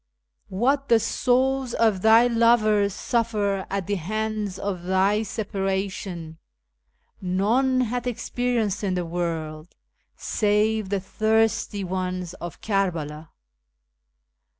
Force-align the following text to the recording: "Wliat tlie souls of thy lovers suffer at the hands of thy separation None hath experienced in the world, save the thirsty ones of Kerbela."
"Wliat 0.51 0.87
tlie 0.87 0.99
souls 0.99 1.75
of 1.75 2.01
thy 2.01 2.25
lovers 2.25 2.91
suffer 2.91 3.67
at 3.69 3.85
the 3.85 3.97
hands 3.97 4.57
of 4.57 4.81
thy 4.81 5.21
separation 5.21 6.39
None 7.21 7.81
hath 7.81 8.07
experienced 8.07 8.83
in 8.83 8.95
the 8.95 9.05
world, 9.05 9.75
save 10.15 10.89
the 10.89 10.99
thirsty 10.99 11.83
ones 11.83 12.33
of 12.33 12.61
Kerbela." 12.61 13.29